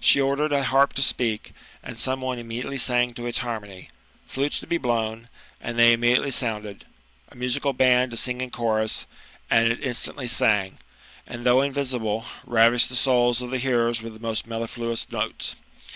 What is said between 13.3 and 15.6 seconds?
of the hearers with the most mellifluous notes.